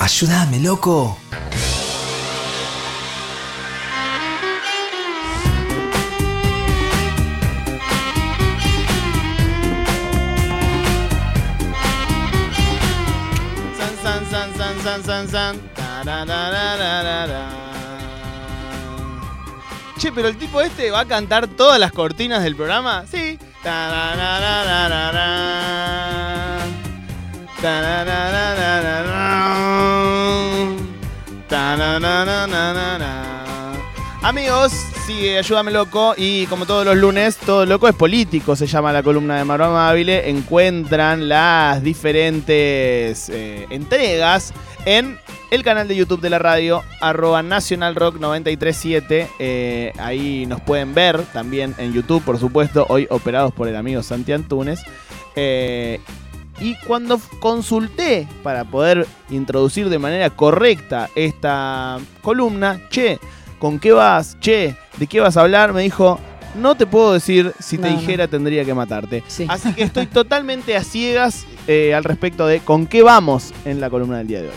Ayúdame, 0.00 0.58
loco. 0.60 1.18
San, 13.76 14.26
san, 14.30 14.56
san, 14.56 14.80
san, 14.82 15.04
san, 15.04 15.28
san. 15.28 15.70
Che, 19.98 20.10
pero 20.12 20.28
el 20.28 20.38
tipo 20.38 20.62
este 20.62 20.90
va 20.90 21.00
a 21.00 21.04
cantar 21.04 21.46
todas 21.46 21.78
las 21.78 21.92
cortinas 21.92 22.42
del 22.42 22.56
programa. 22.56 23.04
Sí. 23.06 23.38
Amigos, 34.22 34.72
sigue 35.06 35.38
Ayúdame 35.38 35.70
Loco 35.70 36.14
y 36.16 36.46
como 36.46 36.66
todos 36.66 36.84
los 36.84 36.96
lunes, 36.96 37.36
Todo 37.36 37.64
Loco 37.64 37.86
es 37.86 37.94
político, 37.94 38.56
se 38.56 38.66
llama 38.66 38.92
la 38.92 39.02
columna 39.02 39.36
de 39.38 39.44
Marón 39.44 39.70
Amabile. 39.70 40.28
Encuentran 40.28 41.28
las 41.28 41.82
diferentes 41.82 43.28
eh, 43.28 43.66
entregas 43.70 44.52
en 44.84 45.18
el 45.50 45.62
canal 45.62 45.88
de 45.88 45.96
YouTube 45.96 46.20
de 46.20 46.30
la 46.30 46.38
radio, 46.38 46.82
arroba 47.00 47.42
Nacional 47.42 47.94
Rock 47.94 48.16
937. 48.20 49.28
Eh, 49.38 49.92
ahí 49.98 50.46
nos 50.46 50.60
pueden 50.60 50.92
ver 50.92 51.22
también 51.32 51.74
en 51.78 51.92
YouTube, 51.92 52.22
por 52.24 52.38
supuesto, 52.38 52.86
hoy 52.88 53.06
operados 53.10 53.52
por 53.52 53.68
el 53.68 53.76
amigo 53.76 54.02
Santi 54.02 54.32
Antunes. 54.32 54.80
Eh, 55.36 56.00
y 56.60 56.74
cuando 56.86 57.18
consulté 57.40 58.28
para 58.42 58.64
poder 58.64 59.06
introducir 59.30 59.88
de 59.88 59.98
manera 59.98 60.30
correcta 60.30 61.08
esta 61.14 61.98
columna, 62.22 62.80
che, 62.90 63.18
¿con 63.58 63.78
qué 63.78 63.92
vas? 63.92 64.36
Che, 64.40 64.76
¿de 64.98 65.06
qué 65.06 65.20
vas 65.20 65.36
a 65.36 65.40
hablar? 65.42 65.72
Me 65.72 65.82
dijo, 65.82 66.18
no 66.54 66.74
te 66.76 66.86
puedo 66.86 67.12
decir, 67.12 67.52
si 67.58 67.78
te 67.78 67.88
No, 67.88 67.94
no. 67.94 68.00
dijera 68.00 68.28
tendría 68.28 68.64
que 68.64 68.74
matarte. 68.74 69.22
Sí. 69.26 69.46
Así 69.48 69.72
que 69.74 69.82
estoy 69.84 70.06
totalmente 70.06 70.76
a 70.76 70.84
ciegas 70.84 71.44
eh, 71.66 71.94
al 71.94 72.04
respecto 72.04 72.46
de 72.46 72.60
con 72.60 72.86
qué 72.86 73.02
vamos 73.02 73.52
en 73.64 73.80
la 73.80 73.88
columna 73.90 74.18
del 74.18 74.26
día 74.26 74.42
de 74.42 74.48
hoy. 74.48 74.54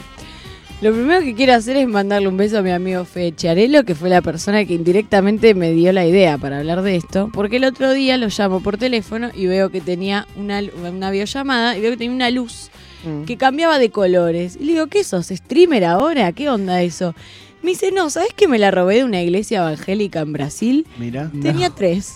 Lo 0.84 0.92
primero 0.92 1.22
que 1.22 1.34
quiero 1.34 1.54
hacer 1.54 1.78
es 1.78 1.88
mandarle 1.88 2.28
un 2.28 2.36
beso 2.36 2.58
a 2.58 2.62
mi 2.62 2.72
amigo 2.72 3.06
Fede 3.06 3.34
Chiarello, 3.34 3.86
que 3.86 3.96
fue 3.96 4.10
la 4.10 4.22
persona 4.22 4.66
que 4.66 4.74
indirectamente 4.74 5.54
me 5.54 5.72
dio 5.72 5.94
la 5.94 6.06
idea 6.06 6.38
para 6.38 6.60
hablar 6.60 6.82
de 6.82 6.98
esto, 6.98 7.30
porque 7.32 7.56
el 7.56 7.64
otro 7.64 7.94
día 7.94 8.18
lo 8.18 8.28
llamo 8.28 8.60
por 8.60 8.78
teléfono 8.78 9.30
y 9.34 9.46
veo 9.46 9.70
que 9.70 9.80
tenía 9.80 10.28
una, 10.36 10.62
una 10.86 11.10
videollamada 11.10 11.78
y 11.78 11.82
veo 11.82 11.92
que 11.92 11.98
tenía 11.98 12.14
una 12.14 12.30
luz 12.32 12.70
que 13.26 13.38
cambiaba 13.38 13.80
de 13.80 13.92
colores. 13.92 14.58
Y 14.60 14.66
le 14.66 14.74
digo, 14.74 14.88
¿qué 14.88 15.06
sos? 15.06 15.28
¿Streamer 15.28 15.86
ahora? 15.86 16.30
¿Qué 16.34 16.50
onda 16.50 16.82
eso? 16.82 17.16
Me 17.62 17.72
dice, 17.72 17.94
no, 17.94 18.10
¿sabes 18.10 18.34
que 18.36 18.50
me 18.50 18.60
la 18.60 18.70
robé 18.70 18.96
de 18.96 19.04
una 19.06 19.22
iglesia 19.22 19.60
evangélica 19.60 20.20
en 20.20 20.34
Brasil? 20.34 20.86
Mira. 20.98 21.32
Tenía 21.42 21.70
tres. 21.70 22.16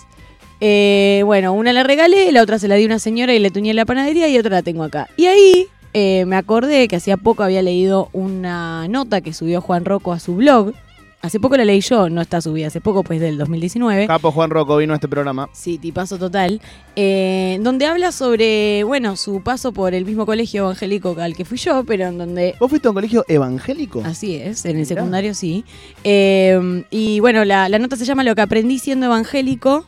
Eh, 0.60 1.22
bueno, 1.24 1.54
una 1.54 1.72
la 1.72 1.84
regalé, 1.84 2.30
la 2.32 2.42
otra 2.42 2.58
se 2.58 2.68
la 2.68 2.74
di 2.74 2.82
a 2.82 2.86
una 2.86 2.98
señora 2.98 3.32
y 3.32 3.38
le 3.38 3.50
tuñé 3.50 3.70
en 3.70 3.76
la 3.76 3.86
panadería 3.86 4.28
y 4.28 4.36
otra 4.36 4.50
la 4.50 4.62
tengo 4.62 4.82
acá. 4.82 5.08
Y 5.16 5.24
ahí 5.24 5.68
eh, 6.00 6.24
me 6.26 6.36
acordé 6.36 6.86
que 6.86 6.94
hacía 6.96 7.16
poco 7.16 7.42
había 7.42 7.60
leído 7.62 8.08
una 8.12 8.86
nota 8.88 9.20
que 9.20 9.32
subió 9.32 9.60
Juan 9.60 9.84
Rocco 9.84 10.12
a 10.12 10.20
su 10.20 10.36
blog. 10.36 10.72
Hace 11.20 11.40
poco 11.40 11.56
la 11.56 11.64
leí 11.64 11.80
yo, 11.80 12.08
no 12.08 12.20
está 12.20 12.40
subida, 12.40 12.68
hace 12.68 12.80
poco, 12.80 13.02
pues 13.02 13.20
del 13.20 13.36
2019. 13.38 14.06
Capo 14.06 14.30
Juan 14.30 14.50
Rocco 14.50 14.76
vino 14.76 14.92
a 14.92 14.96
este 14.96 15.08
programa. 15.08 15.48
Sí, 15.52 15.76
tipazo 15.76 16.16
total. 16.16 16.60
eh, 16.94 17.58
donde 17.62 17.86
habla 17.86 18.12
sobre, 18.12 18.84
bueno, 18.84 19.16
su 19.16 19.42
paso 19.42 19.72
por 19.72 19.94
el 19.94 20.04
mismo 20.04 20.24
colegio 20.26 20.62
evangélico 20.62 21.16
al 21.18 21.34
que 21.34 21.44
fui 21.44 21.58
yo, 21.58 21.82
pero 21.84 22.06
en 22.06 22.18
donde 22.18 22.54
¿Vos 22.60 22.70
fuiste 22.70 22.86
a 22.86 22.92
un 22.92 22.94
colegio 22.94 23.24
evangélico? 23.26 24.00
Así 24.04 24.36
es, 24.36 24.64
en 24.64 24.70
el 24.70 24.76
Mirá. 24.76 24.86
secundario 24.86 25.34
sí. 25.34 25.64
Eh, 26.04 26.84
y 26.90 27.18
bueno, 27.18 27.44
la, 27.44 27.68
la 27.68 27.80
nota 27.80 27.96
se 27.96 28.04
llama 28.04 28.22
Lo 28.22 28.36
que 28.36 28.42
aprendí 28.42 28.78
siendo 28.78 29.06
evangélico 29.06 29.84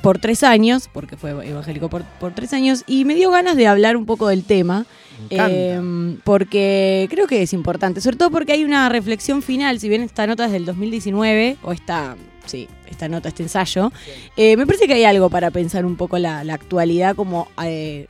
por 0.00 0.20
tres 0.20 0.44
años, 0.44 0.88
porque 0.92 1.16
fue 1.16 1.30
evangélico 1.30 1.88
por, 1.88 2.04
por 2.20 2.32
tres 2.34 2.52
años, 2.52 2.84
y 2.86 3.04
me 3.04 3.16
dio 3.16 3.32
ganas 3.32 3.56
de 3.56 3.66
hablar 3.66 3.96
un 3.96 4.06
poco 4.06 4.28
del 4.28 4.44
tema. 4.44 4.86
Eh, 5.30 6.16
porque 6.24 7.06
creo 7.10 7.26
que 7.26 7.42
es 7.42 7.52
importante, 7.52 8.00
sobre 8.00 8.16
todo 8.16 8.30
porque 8.30 8.52
hay 8.52 8.64
una 8.64 8.88
reflexión 8.88 9.42
final, 9.42 9.80
si 9.80 9.88
bien 9.88 10.02
esta 10.02 10.26
nota 10.26 10.46
es 10.46 10.52
del 10.52 10.64
2019, 10.64 11.56
o 11.62 11.72
esta, 11.72 12.16
sí, 12.46 12.68
esta 12.88 13.08
nota, 13.08 13.28
este 13.28 13.42
ensayo, 13.42 13.92
eh, 14.36 14.56
me 14.56 14.66
parece 14.66 14.86
que 14.86 14.94
hay 14.94 15.04
algo 15.04 15.30
para 15.30 15.50
pensar 15.50 15.84
un 15.84 15.96
poco 15.96 16.18
la, 16.18 16.44
la 16.44 16.54
actualidad 16.54 17.16
como 17.16 17.48
eh, 17.64 18.06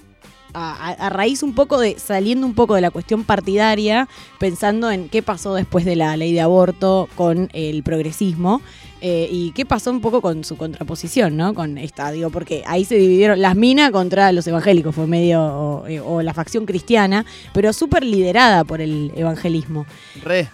a, 0.59 1.11
raíz 1.11 1.43
un 1.43 1.55
poco 1.55 1.79
de, 1.79 1.99
saliendo 1.99 2.47
un 2.47 2.55
poco 2.55 2.75
de 2.75 2.81
la 2.81 2.91
cuestión 2.91 3.25
partidaria, 3.25 4.09
pensando 4.39 4.91
en 4.91 5.09
qué 5.09 5.23
pasó 5.23 5.55
después 5.55 5.85
de 5.85 5.97
la 5.97 6.17
ley 6.17 6.33
de 6.33 6.41
aborto 6.41 7.09
con 7.15 7.49
el 7.53 7.83
progresismo. 7.83 8.61
eh, 9.01 9.29
y 9.31 9.53
qué 9.53 9.65
pasó 9.65 9.93
un 9.93 10.01
poco 10.01 10.21
con 10.21 10.43
su 10.43 10.57
contraposición, 10.57 11.37
¿no? 11.37 11.55
Con 11.55 11.79
esta, 11.79 12.11
digo, 12.11 12.31
porque 12.31 12.65
ahí 12.67 12.85
se 12.85 12.97
dividieron 12.97 13.41
las 13.41 13.55
minas 13.55 13.93
contra 13.93 14.33
los 14.33 14.45
evangélicos, 14.49 14.93
fue 14.93 15.07
medio, 15.07 15.41
o, 15.41 15.87
eh, 15.87 16.25
la 16.25 16.35
facción 16.35 16.67
cristiana, 16.67 17.25
pero 17.53 17.73
súper 17.73 18.05
liderada 18.05 18.65
por 18.65 18.81
el 18.81 19.13
evangelismo. 19.15 19.87
Re. 20.25 20.49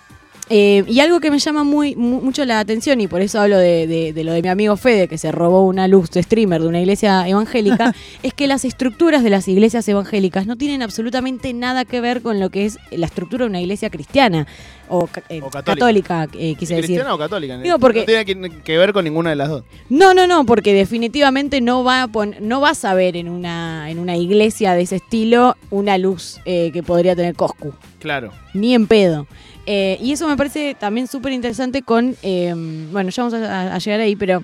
Eh, 0.50 0.84
y 0.86 1.00
algo 1.00 1.20
que 1.20 1.30
me 1.30 1.38
llama 1.38 1.64
muy, 1.64 1.96
mu- 1.96 2.20
mucho 2.20 2.44
la 2.44 2.58
atención, 2.60 3.00
y 3.00 3.06
por 3.08 3.22
eso 3.22 3.40
hablo 3.40 3.56
de, 3.56 3.86
de- 3.86 4.12
de 4.12 4.24
lo 4.24 4.32
de 4.32 4.42
mi 4.42 4.48
amigo 4.48 4.76
Fede, 4.76 5.08
que 5.08 5.16
se 5.16 5.32
robó 5.32 5.64
una 5.64 5.88
luz 5.88 6.10
de 6.10 6.22
streamer 6.22 6.60
de 6.60 6.68
una 6.68 6.80
iglesia 6.80 7.26
evangélica, 7.26 7.94
es 8.22 8.34
que 8.34 8.46
las 8.46 8.66
estructuras 8.66 9.22
de 9.24 9.30
las 9.30 9.48
iglesias 9.48 9.88
evangélicas 9.88 10.46
no 10.46 10.56
tienen 10.56 10.82
absolutamente 10.82 11.52
nada 11.54 11.86
que 11.86 12.02
ver 12.02 12.20
con 12.20 12.40
lo 12.40 12.50
que 12.50 12.66
es 12.66 12.78
la 12.90 13.06
estructura 13.06 13.44
de 13.44 13.48
una 13.50 13.60
iglesia 13.62 13.88
cristiana 13.88 14.46
o, 14.90 15.08
eh, 15.30 15.40
O 15.42 15.48
católica. 15.48 15.62
católica, 15.62 16.28
eh, 16.38 16.54
quise 16.58 16.74
decir. 16.74 16.88
¿Cristiana 16.90 17.14
o 17.14 17.18
católica? 17.18 17.56
Digo, 17.56 17.78
porque- 17.78 18.00
No 18.00 18.04
tiene 18.04 18.24
que, 18.26 18.62
que 18.62 18.76
ver 18.76 18.92
con 18.92 19.04
ninguna 19.04 19.30
de 19.30 19.36
las 19.36 19.48
dos. 19.48 19.64
No, 19.88 20.12
no, 20.12 20.26
no, 20.26 20.44
porque 20.44 20.74
definitivamente 20.74 21.62
no 21.62 21.84
va 21.84 22.02
a 22.02 22.08
pon- 22.08 22.34
no 22.42 22.60
vas 22.60 22.84
a 22.84 22.92
ver 22.92 23.16
en 23.16 23.30
una, 23.30 23.90
en 23.90 23.98
una 23.98 24.18
iglesia 24.18 24.74
de 24.74 24.82
ese 24.82 24.96
estilo 24.96 25.56
una 25.70 25.96
luz 25.96 26.38
eh, 26.44 26.70
que 26.74 26.82
podría 26.82 27.16
tener 27.16 27.34
Coscu. 27.34 27.72
Claro. 27.98 28.30
Ni 28.52 28.74
en 28.74 28.86
pedo. 28.86 29.26
Eh, 29.66 29.98
y 30.00 30.12
eso 30.12 30.28
me 30.28 30.36
parece 30.36 30.76
también 30.78 31.06
súper 31.06 31.32
interesante 31.32 31.82
con. 31.82 32.16
eh, 32.22 32.54
bueno, 32.92 33.10
ya 33.10 33.22
vamos 33.24 33.34
a, 33.34 33.78
llegar 33.78 34.00
ahí, 34.00 34.16
pero 34.16 34.42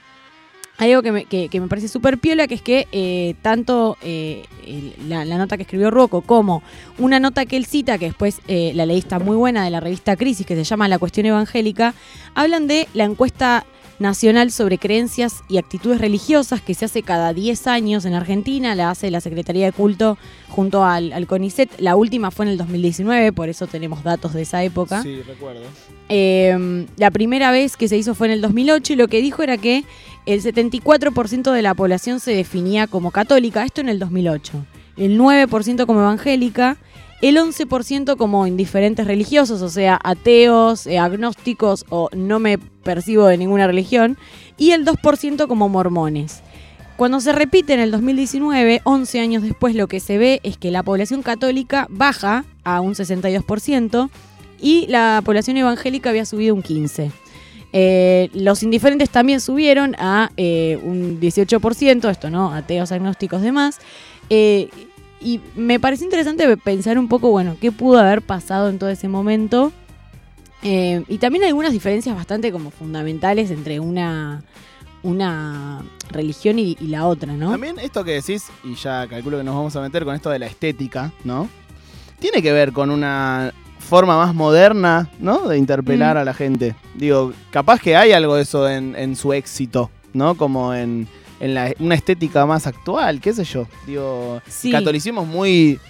hay 0.78 0.92
algo 0.92 1.02
que 1.02 1.12
me, 1.12 1.24
que- 1.26 1.60
me 1.60 1.68
parece 1.68 1.88
súper 1.88 2.18
piola, 2.18 2.46
que 2.46 2.54
es 2.54 2.62
que 2.62 2.88
eh, 2.90 3.34
tanto 3.42 3.98
eh, 4.02 4.44
la, 5.08 5.24
la 5.26 5.36
nota 5.36 5.56
que 5.58 5.64
escribió 5.64 5.90
Rocco 5.90 6.22
como 6.22 6.62
una 6.98 7.20
nota 7.20 7.44
que 7.44 7.56
él 7.58 7.66
cita, 7.66 7.98
que 7.98 8.06
después 8.06 8.40
eh, 8.48 8.72
la 8.74 8.86
leí 8.86 8.98
está 8.98 9.18
muy 9.18 9.36
buena 9.36 9.62
de 9.62 9.70
la 9.70 9.80
revista 9.80 10.16
Crisis, 10.16 10.46
que 10.46 10.56
se 10.56 10.64
llama 10.64 10.88
La 10.88 10.98
cuestión 10.98 11.26
evangélica, 11.26 11.94
hablan 12.34 12.66
de 12.66 12.88
la 12.94 13.04
encuesta 13.04 13.66
nacional 14.00 14.50
sobre 14.50 14.78
creencias 14.78 15.44
y 15.48 15.58
actitudes 15.58 16.00
religiosas 16.00 16.60
que 16.60 16.74
se 16.74 16.86
hace 16.86 17.02
cada 17.02 17.32
10 17.32 17.66
años 17.68 18.04
en 18.06 18.14
Argentina, 18.14 18.74
la 18.74 18.90
hace 18.90 19.10
la 19.10 19.20
Secretaría 19.20 19.66
de 19.66 19.72
Culto 19.72 20.18
junto 20.48 20.84
al, 20.84 21.12
al 21.12 21.26
CONICET. 21.26 21.78
La 21.78 21.94
última 21.94 22.30
fue 22.30 22.46
en 22.46 22.52
el 22.52 22.58
2019, 22.58 23.32
por 23.32 23.48
eso 23.48 23.66
tenemos 23.66 24.02
datos 24.02 24.32
de 24.32 24.42
esa 24.42 24.64
época. 24.64 25.02
Sí, 25.02 25.20
recuerdo. 25.22 25.60
Eh, 26.08 26.86
la 26.96 27.10
primera 27.10 27.52
vez 27.52 27.76
que 27.76 27.86
se 27.86 27.96
hizo 27.96 28.14
fue 28.14 28.26
en 28.26 28.32
el 28.32 28.40
2008 28.40 28.94
y 28.94 28.96
lo 28.96 29.06
que 29.06 29.20
dijo 29.20 29.42
era 29.42 29.58
que 29.58 29.84
el 30.26 30.42
74% 30.42 31.52
de 31.52 31.62
la 31.62 31.74
población 31.74 32.20
se 32.20 32.32
definía 32.32 32.86
como 32.86 33.10
católica, 33.10 33.64
esto 33.64 33.80
en 33.80 33.88
el 33.88 33.98
2008, 33.98 34.52
el 34.96 35.18
9% 35.18 35.86
como 35.86 36.00
evangélica, 36.00 36.78
el 37.20 37.36
11% 37.36 38.16
como 38.16 38.46
indiferentes 38.46 39.06
religiosos, 39.06 39.62
o 39.62 39.68
sea, 39.68 39.98
ateos, 40.02 40.86
eh, 40.86 40.98
agnósticos 40.98 41.84
o 41.90 42.08
no 42.14 42.38
me 42.38 42.58
percibo 42.58 43.26
de 43.26 43.36
ninguna 43.36 43.66
religión, 43.66 44.16
y 44.56 44.72
el 44.72 44.84
2% 44.84 45.46
como 45.46 45.68
mormones. 45.68 46.42
Cuando 46.96 47.20
se 47.20 47.32
repite 47.32 47.72
en 47.72 47.80
el 47.80 47.90
2019, 47.90 48.82
11 48.84 49.20
años 49.20 49.42
después, 49.42 49.74
lo 49.74 49.88
que 49.88 50.00
se 50.00 50.18
ve 50.18 50.40
es 50.42 50.58
que 50.58 50.70
la 50.70 50.82
población 50.82 51.22
católica 51.22 51.86
baja 51.88 52.44
a 52.62 52.80
un 52.80 52.94
62% 52.94 54.10
y 54.60 54.86
la 54.88 55.22
población 55.24 55.56
evangélica 55.56 56.10
había 56.10 56.26
subido 56.26 56.54
un 56.54 56.62
15%. 56.62 57.10
Eh, 57.72 58.30
los 58.34 58.62
indiferentes 58.64 59.10
también 59.10 59.40
subieron 59.40 59.94
a 59.98 60.32
eh, 60.36 60.78
un 60.82 61.20
18%, 61.20 62.10
esto 62.10 62.28
no, 62.28 62.52
ateos, 62.52 62.92
agnósticos, 62.92 63.42
demás. 63.42 63.78
Y 65.20 65.40
me 65.56 65.78
pareció 65.80 66.04
interesante 66.04 66.56
pensar 66.56 66.98
un 66.98 67.08
poco, 67.08 67.30
bueno, 67.30 67.56
qué 67.60 67.72
pudo 67.72 67.98
haber 67.98 68.22
pasado 68.22 68.68
en 68.68 68.78
todo 68.78 68.88
ese 68.90 69.08
momento. 69.08 69.72
Eh, 70.62 71.04
y 71.08 71.18
también 71.18 71.44
algunas 71.44 71.72
diferencias 71.72 72.14
bastante 72.14 72.52
como 72.52 72.70
fundamentales 72.70 73.50
entre 73.50 73.80
una, 73.80 74.42
una 75.02 75.82
religión 76.10 76.58
y, 76.58 76.76
y 76.80 76.88
la 76.88 77.06
otra, 77.06 77.32
¿no? 77.32 77.50
También 77.50 77.78
esto 77.78 78.04
que 78.04 78.12
decís, 78.12 78.46
y 78.64 78.74
ya 78.74 79.06
calculo 79.08 79.38
que 79.38 79.44
nos 79.44 79.54
vamos 79.54 79.74
a 79.76 79.80
meter 79.80 80.04
con 80.04 80.14
esto 80.14 80.30
de 80.30 80.38
la 80.38 80.46
estética, 80.46 81.12
¿no? 81.24 81.48
Tiene 82.18 82.42
que 82.42 82.52
ver 82.52 82.72
con 82.72 82.90
una 82.90 83.52
forma 83.78 84.16
más 84.18 84.34
moderna, 84.34 85.08
¿no? 85.18 85.48
De 85.48 85.56
interpelar 85.56 86.16
Mm. 86.16 86.18
a 86.20 86.24
la 86.24 86.34
gente. 86.34 86.74
Digo, 86.94 87.32
capaz 87.50 87.80
que 87.80 87.96
hay 87.96 88.12
algo 88.12 88.34
de 88.36 88.42
eso 88.42 88.68
en, 88.68 88.94
en 88.96 89.16
su 89.16 89.32
éxito, 89.32 89.90
¿no? 90.12 90.34
Como 90.36 90.74
en, 90.74 91.08
en 91.40 91.54
la- 91.54 91.72
una 91.78 91.94
estética 91.94 92.46
más 92.46 92.66
actual, 92.66 93.20
qué 93.20 93.32
sé 93.32 93.44
yo. 93.44 93.66
Digo, 93.86 94.40
Sí. 94.48 94.70
catolicismo 94.70 95.22
es 95.22 95.26
muy 95.28 95.80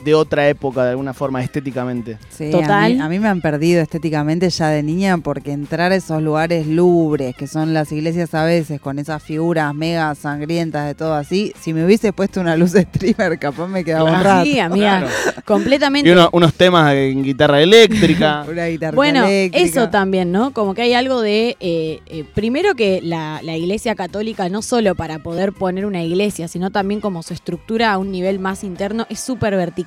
de 0.00 0.14
otra 0.14 0.48
época, 0.48 0.84
de 0.84 0.90
alguna 0.90 1.14
forma, 1.14 1.42
estéticamente. 1.42 2.18
Sí, 2.28 2.50
Total. 2.50 2.84
A 2.84 2.88
mí, 2.88 3.00
a 3.00 3.08
mí 3.08 3.18
me 3.18 3.28
han 3.28 3.40
perdido 3.40 3.80
estéticamente 3.82 4.50
ya 4.50 4.68
de 4.68 4.82
niña 4.82 5.16
porque 5.18 5.52
entrar 5.52 5.90
a 5.92 5.96
esos 5.96 6.22
lugares 6.22 6.66
lubres, 6.66 7.34
que 7.34 7.46
son 7.46 7.72
las 7.72 7.90
iglesias 7.92 8.34
a 8.34 8.44
veces, 8.44 8.80
con 8.80 8.98
esas 8.98 9.22
figuras 9.22 9.74
mega 9.74 10.14
sangrientas 10.14 10.86
de 10.86 10.94
todo 10.94 11.14
así, 11.14 11.52
si 11.60 11.72
me 11.72 11.84
hubiese 11.84 12.12
puesto 12.12 12.40
una 12.40 12.56
luz 12.56 12.72
streamer, 12.76 13.38
capaz 13.38 13.66
me 13.68 13.84
quedaba 13.84 14.10
un 14.18 14.22
rato. 14.22 14.44
Sí, 14.44 14.58
amiga, 14.58 15.00
Claro. 15.00 15.08
completamente. 15.44 16.08
Y 16.08 16.12
uno- 16.12 16.28
unos 16.32 16.52
temas 16.54 16.92
en 16.94 17.22
guitarra 17.22 17.60
eléctrica. 17.62 18.44
Una 18.50 18.66
guitarra 18.66 18.94
Bueno, 18.94 19.24
eléctrica. 19.26 19.66
eso 19.66 19.88
también, 19.90 20.30
¿no? 20.32 20.52
Como 20.52 20.74
que 20.74 20.82
hay 20.82 20.92
algo 20.94 21.20
de, 21.22 21.56
eh, 21.60 22.00
eh, 22.06 22.24
primero 22.34 22.74
que 22.74 23.00
la, 23.02 23.40
la 23.42 23.56
iglesia 23.56 23.94
católica, 23.94 24.48
no 24.48 24.62
solo 24.62 24.94
para 24.94 25.18
poder 25.20 25.52
poner 25.52 25.86
una 25.86 26.02
iglesia, 26.02 26.48
sino 26.48 26.70
también 26.70 27.00
como 27.00 27.22
su 27.22 27.32
estructura 27.34 27.92
a 27.92 27.98
un 27.98 28.10
nivel 28.10 28.38
más 28.38 28.62
interno, 28.64 29.06
es 29.08 29.20
súper 29.20 29.56
vertical, 29.56 29.85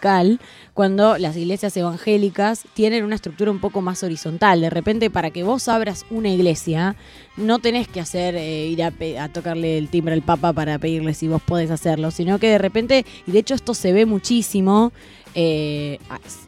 cuando 0.74 1.18
las 1.18 1.36
iglesias 1.38 1.76
evangélicas 1.78 2.64
tienen 2.74 3.04
una 3.04 3.16
estructura 3.16 3.52
un 3.52 3.60
poco 3.60 3.82
más 3.82 4.02
horizontal. 4.04 4.62
De 4.62 4.70
repente, 4.70 5.10
para 5.10 5.30
que 5.32 5.44
vos 5.44 5.68
abras 5.68 6.06
una 6.10 6.30
iglesia, 6.30 6.96
no 7.38 7.60
tenés 7.60 7.88
que 7.88 8.00
hacer, 8.00 8.36
eh, 8.36 8.68
ir 8.68 8.82
a, 8.84 8.92
a 9.24 9.30
tocarle 9.30 9.78
el 9.78 9.90
timbre 9.90 10.14
al 10.14 10.22
Papa 10.22 10.54
para 10.54 10.80
pedirle 10.80 11.14
si 11.14 11.28
vos 11.28 11.42
podés 11.42 11.70
hacerlo, 11.72 12.12
sino 12.12 12.40
que 12.40 12.48
de 12.50 12.58
repente, 12.58 13.06
y 13.28 13.32
de 13.32 13.40
hecho 13.40 13.54
esto 13.56 13.74
se 13.74 13.94
ve 13.94 14.06
muchísimo, 14.06 14.92
eh, 15.36 16.00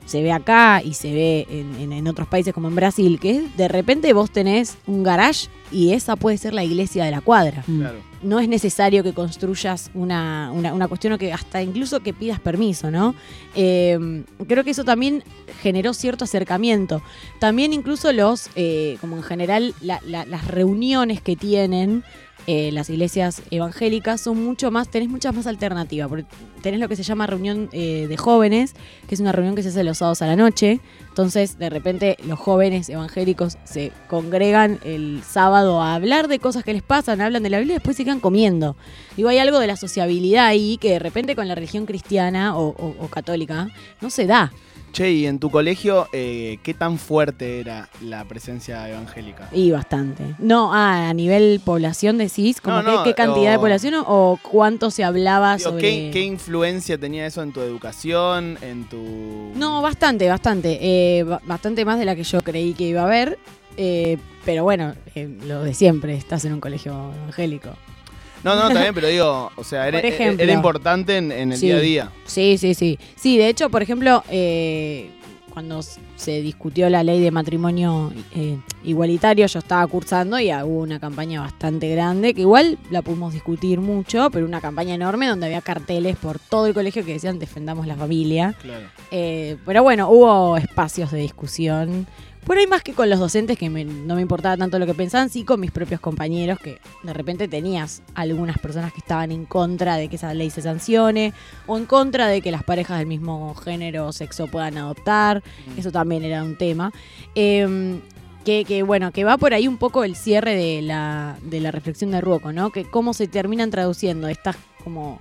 se 0.06 0.24
ve 0.24 0.32
acá 0.32 0.82
y 0.84 0.94
se 0.96 1.14
ve 1.14 1.46
en, 1.50 1.76
en- 1.80 1.94
en 1.94 2.08
otros 2.08 2.28
países 2.28 2.54
como 2.54 2.68
en 2.68 2.76
Brasil, 2.76 3.20
que 3.22 3.44
de 3.56 3.68
repente 3.68 4.12
vos 4.14 4.32
tenés 4.32 4.78
un 4.88 5.04
garage 5.04 5.48
y 5.72 5.94
esa 5.94 6.16
puede 6.16 6.38
ser 6.38 6.54
la 6.54 6.64
iglesia 6.64 7.06
de 7.06 7.12
la 7.12 7.22
cuadra. 7.22 7.64
Claro. 7.66 8.00
No 8.24 8.40
es 8.40 8.48
necesario 8.48 9.04
que 9.04 9.14
construyas 9.14 9.90
una, 9.94 10.52
una, 10.54 10.74
una 10.74 10.88
cuestión 10.88 11.14
o 11.14 11.18
que 11.18 11.34
hasta 11.34 11.62
incluso 11.62 12.02
que 12.02 12.14
pidas 12.14 12.40
permiso, 12.40 12.92
¿no? 12.92 13.16
Eh, 13.56 14.24
creo 14.48 14.64
que 14.64 14.72
eso 14.72 14.84
también 14.84 15.24
generó 15.62 15.94
cierto 15.94 16.24
acercamiento. 16.26 17.02
También 17.40 17.74
incluso 17.74 18.12
los, 18.14 18.50
eh, 18.56 18.98
como 19.02 19.18
en 19.18 19.24
general, 19.24 19.74
la- 19.82 20.02
la- 20.06 20.26
las 20.26 20.48
reuniones 20.48 21.22
que 21.22 21.36
tienen 21.36 22.04
eh, 22.48 22.72
las 22.72 22.90
iglesias 22.90 23.42
evangélicas 23.52 24.22
son 24.22 24.44
mucho 24.44 24.72
más, 24.72 24.90
tenés 24.90 25.10
muchas 25.10 25.34
más 25.36 25.48
alternativas. 25.48 26.08
Porque 26.10 26.26
tenés 26.62 26.80
lo 26.80 26.88
que 26.90 26.96
se 26.96 27.04
llama 27.04 27.28
reunión 27.28 27.70
eh, 27.72 28.08
de 28.08 28.18
jóvenes, 28.18 28.74
que 29.08 29.16
es 29.16 29.22
una 29.22 29.32
reunión 29.32 29.56
que 29.56 29.64
se 29.64 29.70
hace 29.70 29.84
los 29.84 30.00
sábados 30.00 30.22
a 30.22 30.28
la 30.28 30.36
noche. 30.36 30.80
Entonces, 31.10 31.58
de 31.58 31.70
repente, 31.70 32.18
los 32.28 32.40
jóvenes 32.40 32.90
evangélicos 32.90 33.58
se 33.64 33.92
congregan 34.10 34.80
el 34.84 35.22
sábado 35.28 35.82
a 35.82 35.96
hablar 35.96 36.28
de 36.28 36.40
cosas 36.40 36.64
que 36.64 36.74
les 36.74 36.84
pasan, 36.84 37.22
hablan 37.22 37.44
de 37.44 37.50
la 37.50 37.58
Biblia 37.60 37.74
y 37.76 37.78
después 37.78 37.98
se 37.98 38.06
quedan 38.06 38.20
comiendo. 38.20 38.76
Digo, 39.18 39.30
hay 39.30 39.38
algo 39.40 39.60
de 39.60 39.68
la 39.68 39.76
sociabilidad 39.76 40.46
ahí 40.46 40.78
que 40.78 40.92
de 40.92 41.00
repente 41.00 41.36
con 41.36 41.48
la 41.48 41.56
religión 41.56 41.86
cristiana 41.86 42.58
o, 42.58 42.70
o- 42.70 42.96
o 43.00 43.08
católica 43.08 43.68
no 44.02 44.10
se 44.10 44.26
da. 44.28 44.52
Che, 44.92 45.12
y 45.12 45.26
en 45.26 45.40
tu 45.40 45.50
colegio, 45.50 46.08
eh, 46.12 46.58
¿qué 46.64 46.74
tan 46.74 46.98
fuerte 46.98 47.60
era 47.62 47.88
la 48.02 48.26
presencia 48.26 48.90
evangélica? 48.90 49.48
Y 49.54 49.72
bastante. 49.72 50.36
No, 50.40 50.74
ah, 50.74 51.10
a 51.10 51.14
nivel 51.14 51.62
población 51.64 52.18
decís, 52.18 52.60
como 52.60 52.78
No, 52.82 52.84
qué, 52.84 52.92
no, 52.92 53.04
qué 53.04 53.14
cantidad 53.14 53.52
de 53.52 53.60
población 53.60 53.94
o, 54.06 54.38
cuánto 54.42 54.92
se 54.92 55.04
hablaba 55.04 55.56
Digo, 55.58 55.70
sobre... 55.70 55.82
¿qué, 55.82 56.10
qué 56.12 56.22
influencia 56.24 56.98
tenía 56.98 57.26
eso 57.26 57.42
en 57.42 57.54
tu 57.54 57.62
educación, 57.62 58.58
en 58.62 58.84
tu...? 58.90 59.52
No, 59.56 59.82
bastante, 59.82 60.28
bastante. 60.28 60.78
Eh, 60.82 61.24
ba- 61.24 61.42
bastante 61.46 61.86
más 61.86 61.98
de 61.98 62.06
la 62.06 62.16
que 62.16 62.24
yo 62.24 62.42
creí 62.42 62.74
que 62.74 62.84
iba 62.86 63.02
a 63.02 63.06
haber. 63.06 63.40
Eh, 63.78 64.18
pero 64.44 64.64
bueno, 64.64 64.96
eh, 65.16 65.30
lo 65.48 65.64
de 65.64 65.74
siempre, 65.74 66.16
estás 66.16 66.44
en 66.46 66.54
un 66.54 66.60
colegio 66.60 66.92
evangélico. 67.22 67.70
No, 68.44 68.56
no, 68.56 68.70
también, 68.70 68.94
pero 68.94 69.08
digo, 69.08 69.52
o 69.56 69.64
sea, 69.64 69.88
era, 69.88 70.02
importante 70.54 71.18
en, 71.18 71.32
en 71.32 71.52
el 71.52 71.58
Sí. 71.58 71.68
día 71.68 71.76
a 71.78 71.80
día. 71.80 72.12
Sí, 72.26 72.58
sí, 72.58 72.74
sí. 72.74 72.98
Sí, 73.16 73.38
de 73.38 73.50
hecho, 73.50 73.70
por 73.70 73.82
ejemplo, 73.82 74.24
eh, 74.30 75.12
cuando 75.52 75.82
se 76.16 76.42
discutió 76.42 76.90
la 76.90 77.04
ley 77.04 77.20
de 77.20 77.30
matrimonio 77.30 78.12
eh, 78.34 78.58
igualitario, 78.84 79.46
yo 79.48 79.60
estaba 79.60 79.86
cursando 79.88 80.40
y 80.40 80.52
hubo 80.52 80.80
una 80.80 81.00
campaña 81.00 81.42
bastante 81.42 81.90
grande, 81.90 82.34
que 82.34 82.42
igual 82.42 82.78
la 82.90 83.02
pudimos 83.02 83.34
discutir 83.34 83.80
mucho, 83.80 84.30
pero 84.32 84.46
una 84.46 84.62
campaña 84.62 84.96
enorme 84.96 85.28
donde 85.28 85.48
había 85.48 85.62
carteles 85.62 86.16
por 86.18 86.40
todo 86.40 86.68
el 86.68 86.74
colegio 86.74 87.04
que 87.06 87.14
decían 87.14 87.38
defendamos 87.38 87.86
la 87.86 87.96
familia. 87.96 88.56
Claro. 88.62 88.88
Eh, 89.12 89.58
pero 89.66 89.84
bueno, 89.84 90.10
hubo 90.10 90.58
espacios 90.58 91.12
de 91.12 91.20
discusión. 91.20 92.08
Por 92.46 92.58
ahí 92.58 92.66
más 92.68 92.82
que 92.82 92.94
con 92.94 93.10
los 93.10 93.20
docentes, 93.20 93.58
que 93.58 93.70
me- 93.70 93.86
no 93.86 94.16
me 94.16 94.22
importaba 94.22 94.58
tanto 94.58 94.80
lo 94.80 94.86
que 94.88 94.94
pensaban, 94.96 95.30
sí 95.30 95.44
con 95.44 95.60
mis 95.60 95.72
propios 95.72 96.00
compañeros, 96.02 96.60
que 96.60 96.80
de 97.04 97.14
repente 97.14 97.48
tenías 97.48 98.02
algunas 98.16 98.58
personas 98.58 98.92
que 98.92 99.00
estaban 99.00 99.32
en 99.32 99.46
contra 99.46 99.96
de 99.96 100.08
que 100.10 100.16
esa 100.16 100.34
ley 100.34 100.50
se 100.50 100.62
sancione, 100.62 101.34
o 101.68 101.78
en 101.78 101.86
contra 101.86 102.28
de 102.28 102.42
que 102.42 102.52
las 102.52 102.64
parejas 102.64 102.98
del 102.98 103.08
mismo 103.08 103.54
género 103.56 104.08
o 104.08 104.12
sexo 104.12 104.48
puedan 104.48 104.78
adoptar. 104.78 105.44
Eso 105.78 105.92
también 105.92 106.24
era 106.24 106.44
un 106.44 106.58
tema. 106.58 106.92
Eh, 107.36 108.00
que, 108.44 108.66
que, 108.66 108.82
bueno, 108.82 109.12
que 109.12 109.24
va 109.24 109.38
por 109.38 109.54
ahí 109.54 109.68
un 109.68 109.78
poco 109.78 110.04
el 110.04 110.16
cierre 110.16 110.56
de 110.56 110.82
la, 110.82 111.38
de 111.44 111.60
la 111.62 111.70
reflexión 111.70 112.10
de 112.10 112.22
Ruoco, 112.22 112.52
¿no? 112.52 112.72
Que 112.72 112.86
cómo 112.86 113.14
se 113.14 113.28
terminan 113.28 113.70
traduciendo 113.70 114.28
estas 114.28 114.56
como 114.84 115.20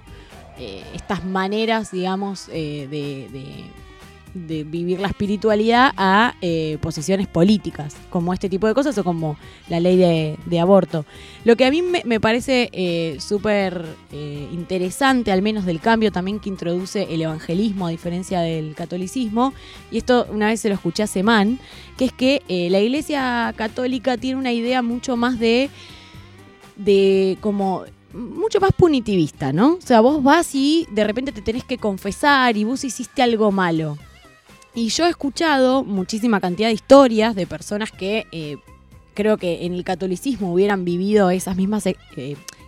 eh, 0.59 0.83
estas 0.95 1.23
maneras, 1.27 1.91
digamos, 1.91 2.49
eh, 2.51 2.89
de, 2.91 3.29
de- 3.31 3.65
de 4.35 4.65
vivir 4.65 5.01
la 5.01 5.09
espiritualidad 5.09 5.93
a 5.97 6.35
eh, 6.41 6.79
posiciones 6.81 7.27
políticas, 7.27 7.97
como 8.11 8.33
este 8.33 8.49
tipo 8.49 8.67
de 8.67 8.75
cosas 8.75 8.97
o 8.99 9.05
como 9.05 9.37
la 9.69 9.81
ley 9.81 9.97
de, 9.97 10.61
aborto. 10.61 11.07
Lo 11.45 11.57
que 11.57 11.65
a 11.65 11.71
mí 11.71 11.83
me, 11.83 12.21
parece 12.21 12.69
eh, 12.73 13.17
súper 13.21 13.85
eh, 14.13 14.49
interesante, 14.53 15.33
al 15.33 15.43
menos 15.43 15.65
del 15.65 15.81
cambio 15.81 16.13
también 16.13 16.39
que 16.39 16.49
introduce 16.49 17.13
el 17.15 17.23
evangelismo 17.23 17.87
a 17.87 17.91
diferencia 17.91 18.41
del 18.41 18.75
catolicismo, 18.75 19.55
y 19.91 19.99
esto 19.99 20.27
una 20.31 20.49
vez 20.49 20.61
se 20.61 20.69
lo 20.69 20.75
escuché 20.75 21.03
a 21.03 21.07
Semán, 21.07 21.59
que 21.97 22.07
es 22.07 22.13
que 22.13 22.43
la 22.71 22.81
iglesia 22.81 23.53
católica 23.57 24.17
tiene 24.17 24.39
una 24.39 24.53
idea 24.53 24.83
mucho 24.83 25.17
más 25.17 25.39
de 25.39 25.71
de 26.77 27.37
como 27.41 27.85
mucho 28.13 28.61
más 28.61 28.73
punitivista, 28.73 29.53
¿no? 29.53 29.75
O 29.75 29.81
sea, 29.81 30.01
vos 30.01 30.23
vas 30.23 30.55
y 30.55 30.87
de 30.91 31.05
repente 31.05 31.33
te 31.33 31.43
tenés 31.43 31.65
que 31.65 31.79
confesar 31.79 32.57
y 32.57 32.65
vos 32.65 32.85
hiciste 32.85 33.23
algo 33.23 33.53
malo. 33.53 33.97
Y 34.75 34.89
yo 34.89 35.07
he 35.07 35.11
escuchado 35.11 35.83
muchísima 35.85 36.41
cantidad 36.41 36.69
de 36.69 36.75
historias 36.75 37.35
de 37.35 37.47
personas 37.47 37.91
que 37.91 38.27
eh, 38.31 38.57
creo 39.15 39.37
que 39.37 39.65
en 39.67 39.75
el 39.75 39.83
catolicismo 39.85 40.53
hubieran 40.53 40.85
vivido 40.85 41.31
esas 41.31 41.57
mismas 41.57 41.87
eh, 41.87 41.97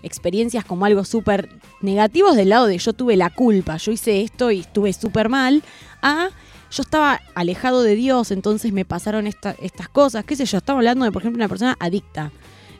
experiencias 0.02 0.64
como 0.64 0.84
algo 0.84 1.04
súper 1.04 1.48
negativos 1.80 2.34
del 2.36 2.48
lado 2.48 2.66
de 2.66 2.78
yo 2.78 2.92
tuve 2.92 3.16
la 3.16 3.30
culpa, 3.30 3.76
yo 3.76 3.92
hice 3.92 4.20
esto 4.22 4.50
y 4.50 4.60
estuve 4.60 4.92
súper 4.92 5.28
mal, 5.28 5.62
a 6.02 6.30
yo 6.72 6.82
estaba 6.82 7.20
alejado 7.34 7.82
de 7.82 7.94
Dios, 7.94 8.30
entonces 8.30 8.72
me 8.72 8.84
pasaron 8.86 9.26
esta- 9.26 9.54
estas 9.60 9.88
cosas, 9.88 10.24
qué 10.24 10.34
sé 10.36 10.44
yo, 10.46 10.56
estamos 10.58 10.78
hablando 10.80 11.04
de, 11.04 11.12
por 11.12 11.20
ejemplo, 11.22 11.38
una 11.38 11.48
persona 11.48 11.76
adicta. 11.78 12.32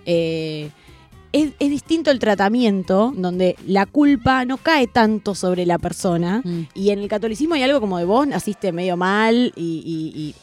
Eh, 0.07 0.71
es, 1.33 1.53
es 1.59 1.71
distinto 1.71 2.11
el 2.11 2.19
tratamiento, 2.19 3.13
donde 3.17 3.57
la 3.67 3.87
culpa 3.87 4.45
no 4.45 4.57
cae 4.59 4.87
tanto 4.87 5.35
sobre 5.35 5.67
la 5.67 5.79
persona. 5.79 6.43
Mm. 6.45 6.61
Y 6.75 6.91
en 6.91 6.99
el 6.99 7.09
catolicismo 7.09 7.55
hay 7.55 7.63
algo 7.63 7.81
como 7.81 7.99
de 7.99 8.05
vos 8.05 8.27
naciste 8.27 8.73
medio 8.73 8.97
mal 8.97 9.53
y, 9.57 9.83
y- 10.15 10.21
y 10.21 10.35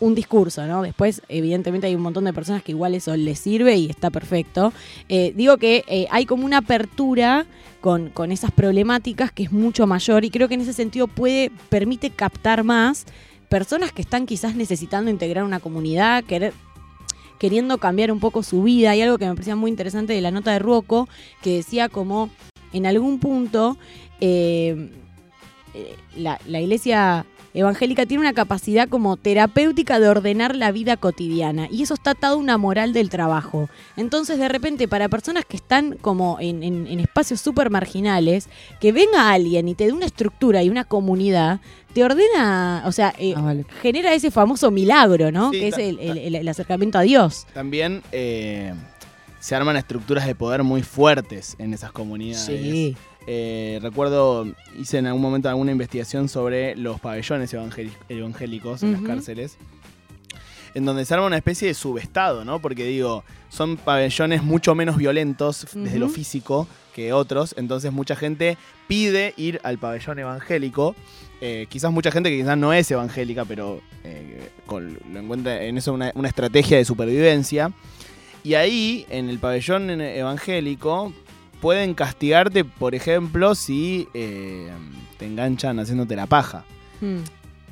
un 0.00 0.14
discurso, 0.14 0.64
¿no? 0.64 0.82
Después, 0.82 1.22
evidentemente, 1.28 1.88
hay 1.88 1.96
un 1.96 2.02
montón 2.02 2.24
de 2.24 2.32
personas 2.32 2.62
que 2.62 2.70
igual 2.70 2.94
eso 2.94 3.16
les 3.16 3.38
sirve 3.40 3.74
y 3.76 3.90
está 3.90 4.10
perfecto. 4.10 4.72
Eh, 5.08 5.32
digo 5.34 5.56
que 5.56 5.84
eh, 5.88 6.06
hay 6.12 6.24
como 6.24 6.44
una 6.46 6.58
apertura 6.58 7.46
con, 7.80 8.08
con 8.10 8.30
esas 8.30 8.52
problemáticas 8.52 9.32
que 9.32 9.42
es 9.42 9.50
mucho 9.52 9.86
mayor 9.88 10.24
y 10.24 10.30
creo 10.30 10.46
que 10.46 10.54
en 10.54 10.60
ese 10.60 10.72
sentido 10.72 11.08
puede, 11.08 11.50
permite 11.68 12.10
captar 12.10 12.62
más 12.62 13.06
personas 13.48 13.90
que 13.90 14.02
están 14.02 14.26
quizás 14.26 14.54
necesitando 14.54 15.10
integrar 15.10 15.42
una 15.42 15.58
comunidad, 15.58 16.22
querer 16.22 16.52
queriendo 17.38 17.78
cambiar 17.78 18.12
un 18.12 18.20
poco 18.20 18.42
su 18.42 18.62
vida. 18.62 18.90
Hay 18.90 19.02
algo 19.02 19.18
que 19.18 19.26
me 19.26 19.34
parecía 19.34 19.56
muy 19.56 19.70
interesante 19.70 20.12
de 20.12 20.20
la 20.20 20.30
nota 20.30 20.52
de 20.52 20.58
Ruoco, 20.58 21.08
que 21.42 21.56
decía 21.56 21.88
como 21.88 22.30
en 22.72 22.86
algún 22.86 23.18
punto 23.18 23.76
eh, 24.20 24.90
eh, 25.74 25.96
la, 26.16 26.40
la 26.46 26.60
iglesia 26.60 27.24
evangélica 27.58 28.06
tiene 28.06 28.20
una 28.22 28.32
capacidad 28.32 28.88
como 28.88 29.16
terapéutica 29.16 29.98
de 30.00 30.08
ordenar 30.08 30.54
la 30.56 30.70
vida 30.72 30.96
cotidiana 30.96 31.68
y 31.70 31.82
eso 31.82 31.94
está 31.94 32.12
atado 32.12 32.34
a 32.34 32.38
una 32.38 32.56
moral 32.58 32.92
del 32.92 33.10
trabajo. 33.10 33.68
Entonces 33.96 34.38
de 34.38 34.48
repente 34.48 34.88
para 34.88 35.08
personas 35.08 35.44
que 35.44 35.56
están 35.56 35.96
como 36.00 36.38
en, 36.40 36.62
en- 36.62 36.86
en 36.86 37.00
espacios 37.00 37.40
súper 37.40 37.70
marginales, 37.70 38.48
que 38.80 38.92
venga 38.92 39.32
alguien 39.32 39.68
y 39.68 39.74
te 39.74 39.86
dé 39.86 39.92
una 39.92 40.06
estructura 40.06 40.62
y 40.62 40.70
una 40.70 40.84
comunidad, 40.84 41.60
te 41.94 42.04
ordena, 42.04 42.82
o 42.86 42.92
sea, 42.92 43.14
eh, 43.18 43.34
Ah, 43.36 43.40
vale. 43.40 43.64
genera 43.82 44.12
ese 44.14 44.30
famoso 44.30 44.70
milagro, 44.70 45.32
¿no? 45.32 45.50
Sí, 45.50 45.58
que 45.60 45.68
es 45.68 45.74
ta- 45.74 45.82
el, 45.82 45.98
el- 45.98 46.18
el- 46.18 46.34
el 46.36 46.48
acercamiento 46.48 46.98
a 46.98 47.02
Dios. 47.02 47.46
También 47.54 48.02
eh, 48.12 48.74
se 49.40 49.54
arman 49.54 49.76
estructuras 49.76 50.26
de 50.26 50.34
poder 50.34 50.62
muy 50.62 50.82
fuertes 50.82 51.56
en 51.58 51.72
esas 51.74 51.90
comunidades. 51.92 52.44
Sí. 52.44 52.96
Eh, 53.30 53.78
recuerdo, 53.82 54.46
hice 54.80 54.96
en 54.96 55.06
algún 55.06 55.20
momento 55.20 55.50
alguna 55.50 55.70
investigación 55.70 56.30
sobre 56.30 56.74
los 56.76 56.98
pabellones 56.98 57.52
evangéli- 57.52 57.92
evangélicos 58.08 58.82
en 58.82 58.92
las 58.92 59.02
cárceles. 59.02 59.58
en 60.74 60.84
donde 60.84 61.04
se 61.04 61.12
arma 61.14 61.26
una 61.26 61.36
especie 61.38 61.66
de 61.68 61.74
subestado, 61.74 62.44
¿no? 62.44 62.60
Porque 62.60 62.84
digo, 62.84 63.24
son 63.48 63.76
pabellones 63.78 64.42
mucho 64.42 64.74
menos 64.74 64.96
violentos 64.96 65.66
desde 65.74 65.98
lo 65.98 66.08
físico 66.08 66.68
que 66.94 67.12
otros, 67.12 67.54
entonces 67.58 67.90
mucha 67.92 68.14
gente 68.16 68.56
pide 68.86 69.32
ir 69.36 69.60
al 69.64 69.78
pabellón 69.78 70.18
evangélico. 70.20 70.94
Eh, 71.40 71.66
quizás 71.68 71.90
mucha 71.92 72.10
gente 72.10 72.30
que 72.30 72.36
quizás 72.38 72.56
no 72.58 72.72
es 72.72 72.90
evangélica, 72.90 73.44
pero 73.44 73.80
eh, 74.04 74.50
con- 74.66 74.98
lo 75.12 75.18
encuentra 75.20 75.62
en 75.64 75.78
eso 75.78 75.92
una, 75.92 76.12
una 76.14 76.28
estrategia 76.28 76.76
de 76.76 76.84
supervivencia. 76.84 77.72
Y 78.44 78.54
ahí, 78.54 79.04
en 79.10 79.28
el 79.30 79.38
pabellón 79.38 79.90
evangélico, 80.00 81.12
pueden 81.60 81.94
castigarte, 81.94 82.64
por 82.64 82.94
ejemplo, 82.94 83.54
si 83.54 84.08
eh, 84.14 84.68
te 85.18 85.26
enganchan 85.26 85.78
haciéndote 85.80 86.16
la 86.16 86.26
paja. 86.26 86.64
Mm. 87.00 87.18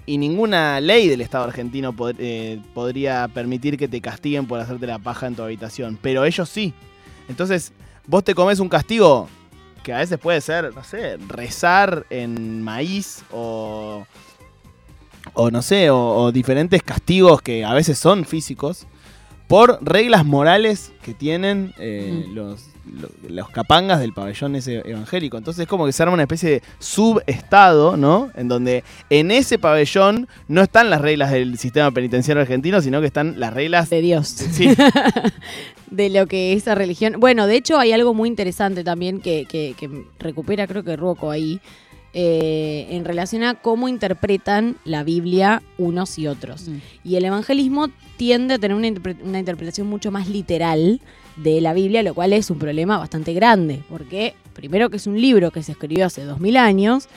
Y 0.08 0.18
ninguna 0.18 0.80
ley 0.80 1.08
del 1.08 1.20
Estado 1.20 1.44
argentino 1.44 1.92
pod- 1.92 2.14
eh, 2.18 2.60
podría 2.74 3.26
permitir 3.28 3.76
que 3.76 3.88
te 3.88 4.00
castiguen 4.00 4.46
por 4.46 4.60
hacerte 4.60 4.86
la 4.86 4.98
paja 5.00 5.26
en 5.26 5.34
tu 5.34 5.42
habitación. 5.42 5.98
Pero 6.00 6.24
ellos 6.24 6.48
sí. 6.48 6.72
Entonces, 7.28 7.72
vos 8.06 8.22
te 8.22 8.34
comes 8.34 8.60
un 8.60 8.68
castigo 8.68 9.28
que 9.82 9.92
a 9.92 9.98
veces 9.98 10.18
puede 10.18 10.40
ser, 10.40 10.72
no 10.74 10.84
sé, 10.84 11.16
rezar 11.28 12.06
en 12.10 12.62
maíz 12.62 13.24
o. 13.32 14.06
O 15.34 15.50
no 15.50 15.60
sé, 15.60 15.90
o, 15.90 15.98
o 15.98 16.30
diferentes 16.32 16.84
castigos 16.84 17.42
que 17.42 17.64
a 17.64 17.74
veces 17.74 17.98
son 17.98 18.24
físicos 18.24 18.86
por 19.48 19.78
reglas 19.84 20.24
morales 20.24 20.92
que 21.02 21.14
tienen 21.14 21.74
eh, 21.78 22.24
Mm. 22.28 22.34
los, 22.34 22.60
lo- 22.62 22.75
los 23.28 23.48
capangas 23.50 24.00
del 24.00 24.12
pabellón 24.12 24.56
ese 24.56 24.82
evangélico. 24.88 25.36
Entonces 25.36 25.62
es 25.62 25.68
como 25.68 25.86
que 25.86 25.92
se 25.92 26.02
arma 26.02 26.14
una 26.14 26.22
especie 26.22 26.50
de 26.50 26.62
subestado, 26.78 27.96
¿no? 27.96 28.30
En 28.36 28.48
donde 28.48 28.84
en 29.10 29.30
ese 29.30 29.58
pabellón 29.58 30.28
no 30.48 30.62
están 30.62 30.90
las 30.90 31.00
reglas 31.00 31.30
del 31.32 31.58
sistema 31.58 31.90
penitenciario 31.90 32.40
argentino, 32.42 32.80
sino 32.80 33.00
que 33.00 33.06
están 33.06 33.38
las 33.40 33.52
reglas... 33.52 33.90
De 33.90 34.00
Dios. 34.00 34.28
Sí, 34.28 34.68
de 35.90 36.10
lo 36.10 36.26
que 36.26 36.52
esa 36.52 36.74
religión. 36.74 37.14
Bueno, 37.18 37.46
de 37.46 37.56
hecho 37.56 37.78
hay 37.78 37.92
algo 37.92 38.14
muy 38.14 38.28
interesante 38.28 38.84
también 38.84 39.20
que, 39.20 39.46
que- 39.46 39.74
que 39.78 40.04
recupera 40.18 40.66
creo 40.66 40.84
que 40.84 40.96
Ruoco 40.96 41.30
ahí, 41.30 41.60
eh, 42.14 42.86
en 42.90 43.04
relación 43.04 43.42
a 43.42 43.54
cómo 43.54 43.88
interpretan 43.88 44.76
la 44.84 45.04
Biblia 45.04 45.62
unos 45.76 46.18
y 46.18 46.26
otros. 46.28 46.68
Mm. 46.68 46.76
Y 47.04 47.16
el 47.16 47.24
evangelismo 47.26 47.88
tiende 48.16 48.54
a 48.54 48.58
tener 48.58 48.76
una, 48.76 48.88
interpre- 48.88 49.22
una 49.22 49.38
interpretación 49.38 49.86
mucho 49.86 50.10
más 50.10 50.28
literal 50.28 51.00
de 51.36 51.60
la 51.60 51.72
Biblia, 51.74 52.02
lo 52.02 52.14
cual 52.14 52.32
es 52.32 52.50
un 52.50 52.58
problema 52.58 52.98
bastante 52.98 53.32
grande, 53.34 53.82
porque 53.88 54.34
primero 54.54 54.88
que 54.90 54.96
es 54.96 55.06
un 55.06 55.20
libro 55.20 55.50
que 55.50 55.62
se 55.62 55.72
escribió 55.72 56.06
hace 56.06 56.24
dos 56.24 56.40
mil 56.40 56.56
años, 56.56 57.08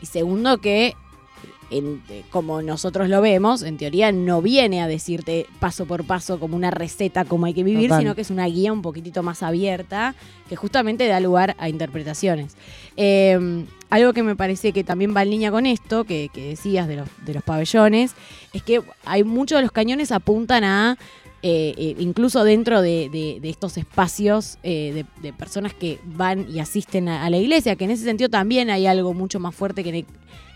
y 0.00 0.06
segundo 0.06 0.58
que, 0.58 0.94
en- 1.70 2.02
eh, 2.10 2.24
como 2.30 2.60
nosotros 2.60 3.08
lo 3.08 3.20
vemos, 3.22 3.62
en 3.62 3.76
teoría 3.76 4.10
no 4.12 4.42
viene 4.42 4.82
a 4.82 4.88
decirte 4.88 5.46
paso 5.60 5.86
por 5.86 6.04
paso 6.04 6.40
como 6.40 6.56
una 6.56 6.70
receta 6.72 7.24
cómo 7.24 7.46
hay 7.46 7.54
que 7.54 7.62
vivir, 7.64 7.88
Total. 7.88 8.00
sino 8.02 8.14
que 8.16 8.20
es 8.22 8.30
una 8.30 8.46
guía 8.46 8.72
un 8.72 8.82
poquitito 8.82 9.22
más 9.22 9.42
abierta, 9.42 10.14
que 10.48 10.56
justamente 10.56 11.06
da 11.06 11.20
lugar 11.20 11.54
a 11.58 11.68
interpretaciones. 11.68 12.56
Eh, 12.96 13.64
algo 13.90 14.12
que 14.12 14.22
me 14.22 14.34
parece 14.36 14.72
que 14.72 14.84
también 14.84 15.14
va 15.14 15.22
en 15.22 15.30
línea 15.30 15.50
con 15.50 15.66
esto, 15.66 16.04
que, 16.04 16.30
que 16.32 16.48
decías 16.48 16.88
de 16.88 16.96
los, 16.96 17.08
de 17.24 17.34
los 17.34 17.42
pabellones, 17.42 18.14
es 18.52 18.62
que 18.62 18.82
hay 19.04 19.22
muchos 19.22 19.58
de 19.58 19.62
los 19.62 19.72
cañones 19.72 20.10
apuntan 20.12 20.64
a, 20.64 20.98
eh, 21.42 21.74
eh, 21.76 21.96
incluso 21.98 22.44
dentro 22.44 22.82
de, 22.82 23.40
estos 23.42 23.76
espacios 23.76 24.58
eh, 24.62 25.04
de, 25.20 25.32
personas 25.32 25.74
que 25.74 25.98
van 26.04 26.46
y 26.48 26.60
asisten 26.60 27.08
a, 27.08 27.28
la 27.30 27.36
iglesia, 27.36 27.76
que 27.76 27.84
en 27.84 27.90
ese 27.90 28.04
sentido 28.04 28.30
también 28.30 28.70
hay 28.70 28.86
algo 28.86 29.12
mucho 29.12 29.40
más 29.40 29.54
fuerte 29.54 29.82
que 29.82 29.88
en 29.88 29.94
el, 29.96 30.06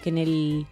que 0.02 0.11
en 0.11 0.19
el 0.19 0.66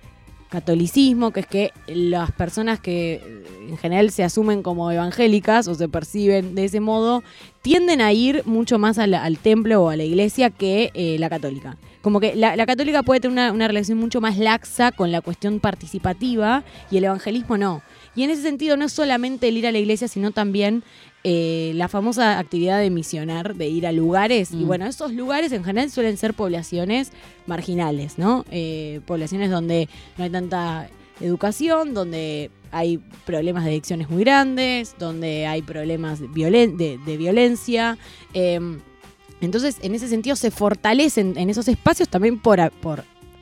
catolicismo, 0.54 1.33
que 1.33 1.40
es 1.40 1.47
que 1.49 1.73
las 1.88 2.30
personas 2.30 2.78
que 2.78 3.14
eh, 3.14 3.44
en 3.71 3.76
general 3.76 4.12
se 4.12 4.23
asumen 4.23 4.62
como 4.62 4.88
evangélicas 4.92 5.66
o 5.66 5.75
se 5.75 5.88
perciben 5.88 6.54
de 6.54 6.66
ese 6.66 6.78
modo, 6.78 7.25
tienden 7.61 8.00
a 8.00 8.12
ir 8.12 8.42
mucho 8.47 8.78
más 8.78 8.99
a 8.99 9.09
la- 9.09 9.25
al 9.25 9.38
templo 9.38 9.83
o 9.83 9.88
a 9.88 9.97
la 9.97 10.04
iglesia 10.04 10.50
que 10.50 10.92
eh, 10.94 11.16
la 11.18 11.28
católica. 11.28 11.76
Como 12.02 12.21
que 12.21 12.37
la, 12.37 12.54
católica 12.66 13.02
puede 13.02 13.18
tener 13.18 13.50
una 13.50 13.66
relación 13.66 13.99
mucho 13.99 14.21
más 14.21 14.38
laxa 14.38 14.92
con 14.92 15.11
la 15.11 15.23
cuestión 15.23 15.59
participativa 15.59 16.62
y 16.88 16.99
el 16.99 17.04
evangelismo 17.04 17.56
no. 17.56 17.83
Y 18.16 18.23
en 18.23 18.30
ese 18.30 18.42
sentido 18.42 18.76
no 18.76 18.85
es 18.85 18.92
solamente 18.92 19.49
el 19.49 19.56
ir 19.56 19.66
a 19.66 19.73
la 19.73 19.78
iglesia, 19.78 20.09
sino 20.09 20.30
también 20.30 20.83
eh, 21.26 21.73
la 21.75 21.88
famosa 21.88 22.38
actividad 22.38 22.78
de 22.80 22.90
misionar, 22.90 23.54
de 23.56 23.66
ir 23.68 23.87
a 23.87 23.92
lugares. 23.92 24.50
Y 24.52 24.56
Mm. 24.56 24.66
bueno, 24.66 24.87
esos 24.87 25.12
lugares 25.12 25.52
en 25.52 25.64
general 25.64 25.90
suelen 25.90 26.16
ser 26.18 26.35
poblaciones 26.35 27.12
marginales, 27.47 28.18
¿no? 28.18 28.44
Eh, 28.50 29.00
poblaciones 29.06 29.50
donde 29.50 29.88
no 30.18 30.25
hay 30.25 30.30
tanta 30.30 30.88
educación, 31.21 31.94
donde 31.94 32.50
hay 32.73 32.99
problemas 33.25 33.64
de 33.64 33.71
adicciones 33.71 34.11
muy 34.11 34.23
grandes, 34.25 34.97
donde 34.99 35.47
hay 35.47 35.62
problemas 35.62 36.21
de, 36.21 36.28
violen- 36.28 36.76
de- 36.76 36.99
de 36.99 37.16
violencia. 37.16 37.97
eh, 38.35 38.61
entonces, 39.40 39.76
en 39.83 39.94
ese 39.94 40.09
sentido, 40.09 40.37
se 40.37 40.50
fortalecen 40.50 41.37
en 41.37 41.50
esos 41.50 41.68
espacios 41.68 42.09
también 42.09 42.38
por 42.38 42.61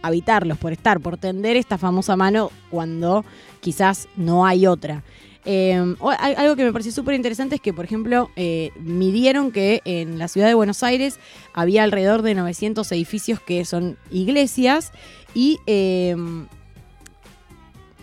habitarlos, 0.02 0.59
por 0.59 0.73
estar, 0.73 1.00
por 1.00 1.16
tender 1.16 1.56
esta 1.56 1.78
famosa 1.78 2.16
mano 2.16 2.50
cuando 2.71 3.25
quizás 3.61 4.09
no 4.16 4.44
hay 4.47 4.66
otra. 4.66 5.02
Hay- 5.44 6.35
algo 6.37 6.54
que 6.54 6.64
me 6.64 6.71
pareció 6.73 6.92
súper 6.92 7.14
interesante 7.16 7.56
es 7.56 7.61
que, 7.61 7.73
por 7.73 7.85
ejemplo, 7.85 8.30
eh, 8.37 8.71
midieron 8.80 9.50
que 9.50 9.80
en 9.85 10.18
la 10.18 10.28
ciudad 10.28 10.47
de 10.47 10.54
Buenos 10.54 10.82
Aires 10.85 11.18
había 11.52 11.82
alrededor 11.82 12.23
de 12.23 12.35
900 12.35 12.90
edificios 12.92 13.40
que 13.40 13.64
son 13.64 13.97
iglesias 14.12 14.92
y 15.35 15.59
eh, 15.66 16.14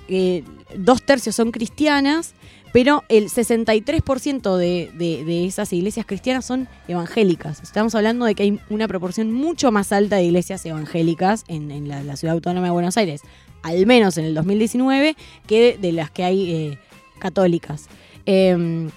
eh, 0.07 0.43
dos 0.75 1.01
tercios 1.03 1.35
son 1.35 1.51
cristianas, 1.51 2.33
pero 2.71 3.03
el 3.09 3.29
63% 3.29 4.57
de, 4.57 4.91
de, 4.93 5.23
de 5.25 5.45
esas 5.45 5.71
iglesias 5.73 6.05
cristianas 6.05 6.45
son 6.45 6.67
evangélicas. 6.87 7.61
Estamos 7.61 7.95
hablando 7.95 8.25
de 8.25 8.35
que 8.35 8.43
hay 8.43 8.59
una 8.69 8.87
proporción 8.87 9.31
mucho 9.31 9.71
más 9.71 9.91
alta 9.91 10.17
de 10.17 10.23
iglesias 10.23 10.65
evangélicas 10.65 11.45
en, 11.47 11.87
la, 11.87 12.15
ciudad 12.15 12.35
autónoma 12.35 12.67
de 12.67 12.71
Buenos 12.71 12.97
Aires, 12.97 13.21
al 13.63 13.85
menos 13.85 14.17
en 14.17 14.25
el 14.25 14.33
2019, 14.33 15.15
que 15.47 15.77
de, 15.77 15.91
las 15.91 16.11
que 16.11 16.23
hay 16.23 16.51
eh, 16.51 16.77
católicas. 17.19 17.87
Eh, 18.25 18.89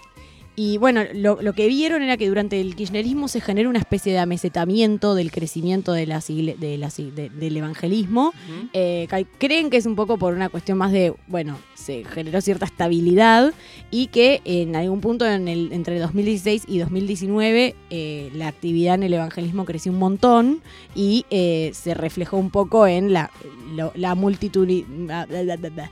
y 0.55 0.77
bueno, 0.77 1.03
lo, 1.15 1.41
lo 1.41 1.55
que 1.55 1.67
vieron 1.67 2.03
era 2.03 2.17
que 2.19 2.29
durante 2.29 2.61
el 2.61 2.75
kirchnerismo 2.77 3.27
se 3.29 3.41
generó 3.41 3.71
una 3.71 3.79
especie 3.79 4.13
de 4.13 4.19
amesetamiento 4.19 5.15
del 5.15 5.31
crecimiento 5.33 5.93
de 5.93 6.07
las 6.07 6.27
de 6.29 6.77
las 6.79 6.97
de- 6.99 7.31
del 7.31 7.57
evangelismo. 7.57 8.33
Eh, 8.75 9.09
creen 9.39 9.71
que 9.71 9.79
es 9.79 9.87
un 9.87 9.97
poco 9.97 10.19
por 10.19 10.35
una 10.35 10.49
cuestión 10.51 10.77
más 10.79 10.93
de, 10.93 11.15
bueno, 11.27 11.59
se 11.75 12.05
generó 12.05 12.41
cierta 12.43 12.67
estabilidad 12.67 13.53
y 13.91 14.09
que 14.09 14.41
en 14.45 14.77
algún 14.77 15.01
punto 15.01 15.27
en 15.27 15.49
el, 15.49 15.73
entre 15.73 15.99
2016 15.99 16.65
y 16.69 16.79
2019 16.79 17.75
eh, 17.91 18.31
la 18.35 18.49
actividad 18.49 18.95
en 18.97 19.03
el 19.05 19.15
evangelismo 19.15 19.65
creció 19.65 19.91
un 19.91 19.99
montón 19.99 20.61
y 20.95 21.25
eh, 21.31 21.71
se 21.75 21.95
reflejó 21.95 22.37
un 22.37 22.51
poco 22.51 22.87
en 22.87 23.13
la, 23.13 23.31
lo- 23.75 23.93
la 23.97 24.15
multitud 24.15 24.69
la 25.09 25.91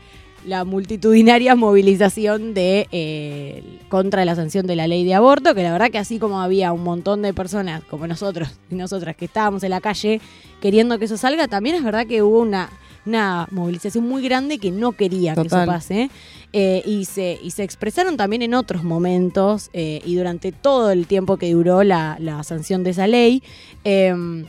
multitudinaria 0.65 1.55
movilización 1.55 2.55
de 2.55 2.89
eh, 2.93 3.63
contra 3.89 4.25
la 4.25 4.35
sanción 4.35 4.67
de 4.67 4.77
la 4.77 4.87
ley 4.87 5.05
de 5.05 5.15
aborto, 5.15 5.55
que 5.55 5.63
la 5.63 5.73
verdad 5.73 5.91
que 5.91 5.99
así 5.99 6.19
como 6.19 6.41
había 6.41 6.73
un 6.73 6.83
montón 6.83 7.23
de 7.23 7.35
personas 7.35 7.83
como 7.85 8.07
nosotros 8.07 8.59
y 8.71 8.75
nosotras 8.75 9.17
que 9.17 9.27
estábamos 9.27 9.63
en 9.63 9.71
la 9.71 9.81
calle 9.81 10.21
queriendo 10.61 10.99
que 10.99 11.05
eso 11.07 11.17
salga, 11.17 11.49
también 11.49 11.77
es 11.77 11.85
verdad 11.85 12.07
que 12.07 12.23
hubo 12.23 12.41
una, 12.41 12.71
una 13.07 13.49
movilización 13.51 14.09
muy 14.09 14.23
grande 14.23 14.59
que 14.59 14.71
no 14.71 14.93
quería 14.93 15.35
que 15.35 15.43
eso 15.43 15.65
pase. 15.67 16.11
eh, 16.53 16.83
y, 16.85 17.05
se, 17.05 17.39
y 17.43 17.51
se 17.51 17.63
expresaron 17.63 18.17
también 18.17 18.43
en 18.43 18.55
otros 18.55 18.83
momentos 18.83 19.71
eh, 19.73 20.01
y 20.05 20.17
durante 20.17 20.53
todo 20.53 20.91
el 20.91 21.07
tiempo 21.07 21.37
que 21.37 21.53
duró 21.53 21.83
la, 21.83 22.17
la 22.19 22.43
sanción 22.45 22.83
de 22.83 22.91
esa 22.91 23.07
ley. 23.07 23.43
Em, 23.85 24.47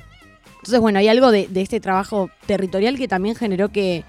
entonces, 0.58 0.80
bueno, 0.80 1.00
hay 1.00 1.08
algo 1.08 1.32
de, 1.32 1.48
de 1.48 1.62
este 1.62 1.80
trabajo 1.80 2.30
territorial 2.46 2.98
que 2.98 3.08
también 3.08 3.36
generó 3.36 3.70
que, 3.70 4.04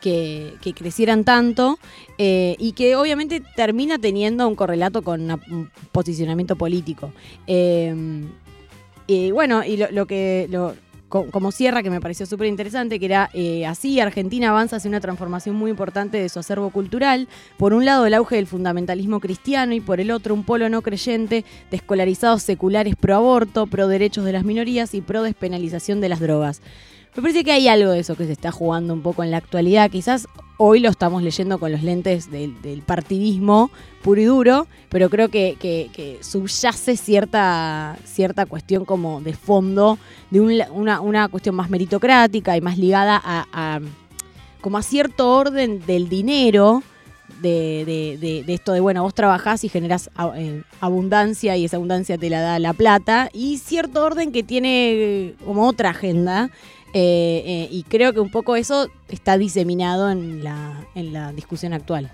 que, 0.00 0.54
crecieran 0.74 1.24
tanto 1.24 1.78
eh, 2.18 2.56
y 2.58 2.72
que 2.72 2.96
obviamente 2.96 3.42
termina 3.56 3.98
teniendo 3.98 4.46
un 4.46 4.54
correlato 4.54 5.02
con 5.02 5.30
un 5.30 5.70
posicionamiento 5.92 6.56
político. 6.56 7.12
Eh, 7.46 8.24
y 9.06 9.30
bueno, 9.30 9.64
y 9.64 9.78
lo, 9.78 9.90
lo 9.90 10.06
que... 10.06 10.48
como 11.08 11.50
cierra, 11.50 11.82
que 11.82 11.88
me 11.88 12.02
pareció 12.02 12.26
súper 12.26 12.46
interesante, 12.48 13.00
que 13.00 13.06
era 13.06 13.30
eh, 13.32 13.64
así, 13.64 13.98
Argentina 13.98 14.50
avanza 14.50 14.76
hacia 14.76 14.90
una 14.90 15.00
transformación 15.00 15.56
muy 15.56 15.70
importante 15.70 16.18
de 16.18 16.28
su 16.28 16.38
acervo 16.38 16.68
cultural. 16.68 17.26
Por 17.56 17.72
un 17.72 17.86
lado, 17.86 18.04
el 18.04 18.12
auge 18.12 18.36
del 18.36 18.46
fundamentalismo 18.46 19.18
cristiano 19.18 19.72
y 19.72 19.80
por 19.80 19.98
el 20.00 20.10
otro, 20.10 20.34
un 20.34 20.44
polo 20.44 20.68
no 20.68 20.82
creyente 20.82 21.46
de 21.70 21.76
escolarizados 21.78 22.42
seculares 22.42 22.94
pro 22.96 23.16
aborto, 23.16 23.66
pro 23.66 23.88
derechos 23.88 24.26
de 24.26 24.32
las 24.32 24.44
minorías 24.44 24.92
y 24.92 25.00
pro 25.00 25.22
despenalización 25.22 26.02
de 26.02 26.10
las 26.10 26.20
drogas. 26.20 26.60
Me 27.16 27.22
parece 27.22 27.42
que 27.44 27.52
hay 27.52 27.68
algo 27.68 27.90
de 27.90 28.00
eso 28.00 28.16
que 28.16 28.26
se 28.26 28.32
está 28.32 28.52
jugando 28.52 28.94
un 28.94 29.02
poco 29.02 29.24
en 29.24 29.30
la 29.30 29.38
actualidad. 29.38 29.90
Quizás 29.90 30.28
hoy 30.56 30.80
lo 30.80 30.88
estamos 30.88 31.22
leyendo 31.22 31.58
con 31.58 31.72
los 31.72 31.82
lentes 31.82 32.30
del, 32.30 32.82
partidismo 32.84 33.70
puro 34.02 34.20
y 34.20 34.24
duro, 34.24 34.66
pero 34.88 35.10
creo 35.10 35.28
que, 35.28 36.18
subyace 36.20 36.96
cierta, 36.96 37.96
cierta 38.04 38.46
cuestión 38.46 38.84
como 38.84 39.20
de 39.20 39.32
fondo, 39.32 39.98
de 40.30 40.40
una, 40.40 41.00
una 41.00 41.28
cuestión 41.28 41.54
más 41.54 41.70
meritocrática 41.70 42.56
y 42.56 42.60
más 42.60 42.78
ligada 42.78 43.20
a, 43.24 43.80
como 44.60 44.78
a 44.78 44.82
cierto 44.82 45.34
orden 45.34 45.84
del 45.86 46.08
dinero 46.08 46.82
de, 47.40 48.44
esto 48.48 48.72
de, 48.72 48.80
bueno, 48.80 49.02
vos 49.02 49.14
trabajás 49.14 49.64
y 49.64 49.68
generás 49.68 50.10
eh, 50.36 50.62
abundancia 50.80 51.56
y 51.56 51.64
esa 51.64 51.76
abundancia 51.76 52.18
te 52.18 52.30
la 52.30 52.40
da 52.40 52.58
la 52.58 52.72
plata, 52.72 53.28
y 53.32 53.58
cierto 53.58 54.04
orden 54.04 54.32
que 54.32 54.42
tiene 54.42 55.34
como 55.44 55.66
otra 55.66 55.90
agenda. 55.90 56.50
Eh, 56.94 57.42
eh, 57.46 57.68
y 57.70 57.82
creo 57.84 58.12
que 58.12 58.20
un 58.20 58.30
poco 58.30 58.56
eso 58.56 58.88
está 59.08 59.38
diseminado 59.38 60.10
en 60.10 60.42
la, 60.42 60.84
en 60.94 61.12
la 61.12 61.32
discusión 61.32 61.72
actual. 61.72 62.10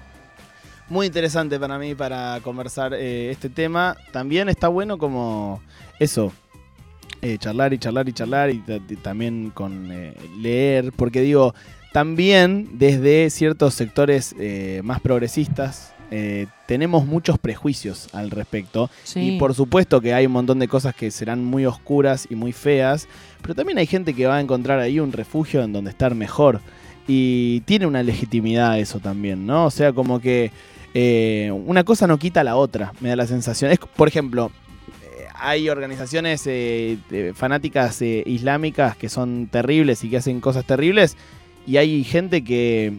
Muy 0.89 1.07
interesante 1.07 1.59
para 1.59 1.79
mí 1.79 1.95
para 1.95 2.41
conversar 2.43 2.93
eh, 2.93 3.31
este 3.31 3.49
tema. 3.49 3.97
También 4.13 4.49
está 4.49 4.69
bueno 4.69 4.99
como 4.99 5.63
eso, 5.99 6.33
charlar 7.39 7.73
y 7.73 7.79
charlar 7.79 8.07
y 8.09 8.13
charlar 8.13 8.51
y, 8.51 8.59
ta- 8.59 8.77
y 8.77 8.97
también 8.97 9.51
con 9.55 9.89
leer, 10.43 10.93
porque 10.95 11.23
digo, 11.23 11.55
también 11.95 12.69
desde 12.75 13.31
ciertos 13.31 13.73
sectores 13.73 14.35
más 14.83 15.01
progresistas 15.01 15.94
eh, 16.11 16.47
tenemos 16.67 17.07
muchos 17.07 17.39
prejuicios 17.39 18.09
al 18.13 18.31
respecto. 18.31 18.91
Y 19.15 19.39
por 19.39 19.55
supuesto 19.55 20.01
que 20.01 20.15
hay 20.15 20.27
un 20.27 20.33
montón 20.33 20.59
de 20.59 20.69
cosas 20.69 20.95
que 20.95 21.11
serán 21.11 21.45
muy 21.45 21.67
oscuras 21.67 22.27
y 22.31 22.35
muy 22.35 22.53
feas, 22.53 23.09
pero 23.43 23.55
también 23.55 23.79
hay 23.79 23.87
gente 23.87 24.15
que 24.15 24.27
va 24.27 24.37
a 24.37 24.41
encontrar 24.41 24.81
ahí 24.81 25.01
un 25.01 25.13
refugio 25.13 25.63
en 25.63 25.73
donde 25.73 25.91
estar 25.91 26.15
mejor. 26.15 26.61
Y 27.07 27.61
tiene 27.63 27.87
una 27.87 28.03
legitimidad 28.03 28.79
eso 28.79 28.99
también, 28.99 29.47
¿no? 29.47 29.67
O 29.67 29.71
sea, 29.71 29.93
como 29.93 30.21
que 30.21 30.51
eh, 30.95 31.51
una 31.67 31.85
cosa 31.85 32.07
no 32.07 32.19
quita 32.19 32.45
la 32.45 32.57
otra, 32.57 32.93
me 33.01 33.11
da 33.11 33.17
la 33.17 33.27
sensación. 33.27 33.71
Es, 33.73 33.79
por 33.79 34.09
ejemplo, 34.09 34.51
eh, 35.03 35.27
hay 35.35 35.69
organizaciones 35.69 36.45
eh, 36.47 36.97
fanáticas 37.35 38.01
eh, 38.01 38.23
islámicas 38.25 38.97
que 38.97 39.09
son 39.09 39.49
terribles 39.51 40.05
y 40.05 40.09
que 40.09 40.19
hacen 40.19 40.41
cosas 40.41 40.65
terribles, 40.65 41.17
y 41.67 41.79
hay 41.79 42.05
gente 42.05 42.45
que 42.45 42.93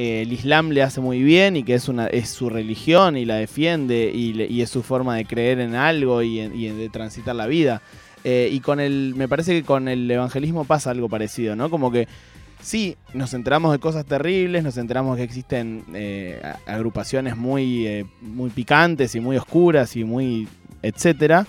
eh, 0.00 0.22
el 0.22 0.32
Islam 0.32 0.70
le 0.70 0.82
hace 0.84 1.00
muy 1.00 1.20
bien 1.24 1.56
y 1.56 1.64
que 1.64 1.74
es, 1.74 1.88
una, 1.88 2.06
es 2.06 2.28
su 2.28 2.48
religión 2.48 3.16
y 3.16 3.24
la 3.24 3.34
defiende 3.34 4.12
y, 4.14 4.60
es 4.62 4.70
su 4.70 4.84
forma 4.84 5.16
de 5.16 5.24
creer 5.24 5.58
en 5.58 5.74
algo 5.74 6.22
y, 6.22 6.38
en- 6.38 6.52
de 6.78 6.88
transitar 6.88 7.34
la 7.34 7.48
vida. 7.48 7.82
Eh, 8.22 8.48
y 8.52 8.60
con 8.60 8.78
el, 8.78 9.14
me 9.16 9.26
parece 9.26 9.52
que 9.54 9.64
con 9.64 9.88
el 9.88 10.08
evangelismo 10.08 10.64
pasa 10.64 10.92
algo 10.92 11.08
parecido, 11.08 11.56
¿no? 11.56 11.68
Como 11.68 11.90
que 11.90 12.06
sí, 12.62 12.96
nos 13.12 13.34
enteramos 13.34 13.72
de 13.72 13.80
cosas 13.80 14.06
terribles, 14.06 14.62
nos 14.62 14.76
enteramos 14.76 15.16
que 15.16 15.24
existen 15.24 15.82
eh, 15.94 16.40
agrupaciones 16.66 17.36
muy, 17.36 18.06
muy 18.20 18.50
picantes 18.50 19.16
y 19.16 19.20
muy 19.20 19.36
oscuras 19.36 19.96
y 19.96 20.04
muy 20.04 20.46
etcétera. 20.82 21.44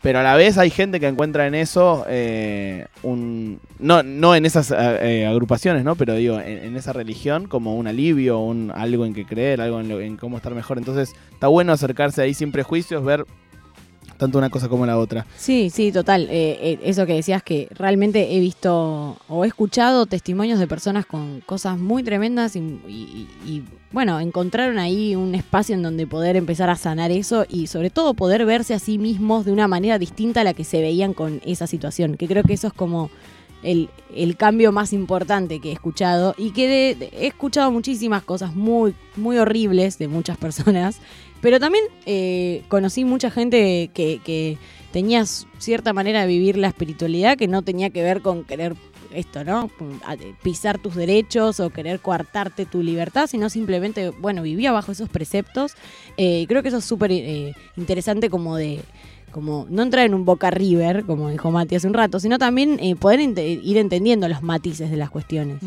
Pero 0.00 0.20
a 0.20 0.22
la 0.22 0.36
vez 0.36 0.58
hay 0.58 0.70
gente 0.70 1.00
que 1.00 1.08
encuentra 1.08 1.46
en 1.48 1.54
eso 1.56 2.04
eh, 2.08 2.86
un. 3.02 3.58
No, 3.80 4.02
no 4.04 4.34
en 4.36 4.46
esas 4.46 4.72
eh, 4.76 5.26
agrupaciones, 5.26 5.82
¿no? 5.84 5.96
Pero 5.96 6.14
digo, 6.14 6.38
en, 6.38 6.58
en 6.64 6.76
esa 6.76 6.92
religión 6.92 7.48
como 7.48 7.74
un 7.76 7.88
alivio, 7.88 8.38
un, 8.38 8.70
algo 8.74 9.04
en 9.06 9.12
que 9.14 9.24
creer, 9.24 9.60
algo 9.60 9.80
en, 9.80 9.88
lo- 9.88 10.00
en 10.00 10.16
cómo 10.16 10.36
estar 10.36 10.54
mejor. 10.54 10.78
Entonces, 10.78 11.14
está 11.32 11.48
bueno 11.48 11.72
acercarse 11.72 12.22
ahí 12.22 12.32
sin 12.32 12.52
prejuicios, 12.52 13.04
ver 13.04 13.24
tanto 14.18 14.36
una 14.36 14.50
cosa 14.50 14.68
como 14.68 14.84
la 14.84 14.98
otra. 14.98 15.24
Sí, 15.36 15.70
sí, 15.70 15.92
total. 15.92 16.24
Eh, 16.24 16.58
eh, 16.60 16.80
eso 16.82 17.06
que 17.06 17.14
decías 17.14 17.42
que 17.42 17.68
realmente 17.70 18.36
he 18.36 18.40
visto 18.40 19.16
o 19.28 19.44
he 19.44 19.48
escuchado 19.48 20.06
testimonios 20.06 20.58
de 20.58 20.66
personas 20.66 21.06
con 21.06 21.40
cosas 21.46 21.78
muy 21.78 22.02
tremendas 22.02 22.56
y, 22.56 23.62
bueno, 23.92 24.20
encontraron 24.20 24.78
ahí 24.78 25.14
un 25.14 25.34
espacio 25.34 25.74
en 25.74 25.82
donde 25.82 26.06
poder 26.06 26.36
empezar 26.36 26.68
a 26.68 26.76
sanar 26.76 27.10
eso 27.10 27.46
y 27.48 27.68
sobre 27.68 27.90
todo 27.90 28.14
poder 28.14 28.44
verse 28.44 28.74
a 28.74 28.78
sí 28.78 28.98
mismos 28.98 29.44
de 29.44 29.52
una 29.52 29.68
manera 29.68 29.98
distinta 29.98 30.40
a 30.40 30.44
la 30.44 30.52
que 30.52 30.64
se 30.64 30.82
veían 30.82 31.14
con 31.14 31.40
esa 31.46 31.66
situación, 31.66 32.16
que 32.16 32.26
creo 32.26 32.42
que 32.42 32.54
eso 32.54 32.66
es 32.66 32.72
como 32.72 33.10
el, 33.62 33.88
el 34.14 34.36
cambio 34.36 34.72
más 34.72 34.92
importante 34.92 35.60
que 35.60 35.70
he 35.70 35.72
escuchado 35.72 36.34
y 36.36 36.50
que 36.50 36.90
he 37.12 37.26
escuchado 37.26 37.70
muchísimas 37.70 38.22
cosas 38.22 38.54
muy, 38.54 38.94
muy 39.16 39.38
horribles 39.38 39.98
de 39.98 40.08
muchas 40.08 40.36
personas, 40.36 41.00
pero 41.40 41.60
también 41.60 41.84
eh, 42.06 42.62
conocí 42.68 43.04
mucha 43.04 43.30
gente 43.30 43.90
que, 43.94 44.20
que 44.24 44.58
tenía 44.92 45.24
cierta 45.26 45.92
manera 45.92 46.22
de 46.22 46.26
vivir 46.26 46.56
la 46.56 46.68
espiritualidad 46.68 47.36
que 47.36 47.48
no 47.48 47.62
tenía 47.62 47.90
que 47.90 48.02
ver 48.02 48.22
con 48.22 48.44
querer 48.44 48.74
esto, 49.12 49.44
¿no? 49.44 49.70
Pisar 50.42 50.78
tus 50.78 50.94
derechos 50.94 51.60
o 51.60 51.70
querer 51.70 52.00
coartarte 52.00 52.66
tu 52.66 52.82
libertad, 52.82 53.26
sino 53.26 53.50
simplemente, 53.50 54.10
bueno, 54.10 54.42
vivía 54.42 54.72
bajo 54.72 54.92
esos 54.92 55.08
preceptos. 55.08 55.74
Eh, 56.16 56.46
creo 56.48 56.62
que 56.62 56.68
eso 56.68 56.78
es 56.78 56.84
súper 56.84 57.12
eh, 57.12 57.54
interesante 57.76 58.30
como 58.30 58.56
de 58.56 58.80
como 59.30 59.66
no 59.68 59.82
entrar 59.82 60.06
en 60.06 60.14
un 60.14 60.24
boca 60.24 60.50
river, 60.50 61.04
como 61.04 61.28
dijo 61.28 61.50
Mati 61.50 61.76
hace 61.76 61.86
un 61.86 61.92
rato, 61.92 62.18
sino 62.18 62.38
también 62.38 62.78
eh, 62.80 62.96
poder 62.96 63.20
ir 63.20 63.76
entendiendo 63.76 64.26
los 64.26 64.42
matices 64.42 64.90
de 64.90 64.96
las 64.96 65.10
cuestiones. 65.10 65.58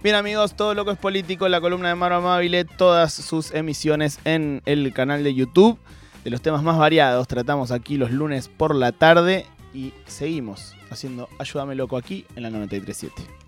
Bien 0.00 0.14
amigos, 0.14 0.54
todo 0.54 0.74
loco 0.74 0.92
es 0.92 0.98
político, 0.98 1.48
la 1.48 1.60
columna 1.60 1.88
de 1.88 1.96
Maro 1.96 2.14
Amabile, 2.14 2.64
todas 2.64 3.12
sus 3.12 3.52
emisiones 3.52 4.20
en 4.24 4.62
el 4.64 4.92
canal 4.92 5.24
de 5.24 5.34
YouTube. 5.34 5.76
De 6.22 6.30
los 6.30 6.40
temas 6.40 6.62
más 6.62 6.78
variados 6.78 7.26
tratamos 7.26 7.72
aquí 7.72 7.96
los 7.96 8.12
lunes 8.12 8.48
por 8.48 8.76
la 8.76 8.92
tarde 8.92 9.44
y 9.74 9.92
seguimos 10.06 10.76
haciendo 10.90 11.28
Ayúdame 11.40 11.74
Loco 11.74 11.96
aquí 11.96 12.24
en 12.36 12.44
la 12.44 12.50
937. 12.50 13.38